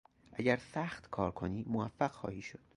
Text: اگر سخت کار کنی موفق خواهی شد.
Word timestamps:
اگر 0.33 0.57
سخت 0.57 1.09
کار 1.09 1.31
کنی 1.31 1.63
موفق 1.63 2.11
خواهی 2.11 2.41
شد. 2.41 2.59